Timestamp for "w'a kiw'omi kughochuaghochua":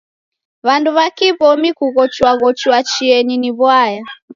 0.97-2.77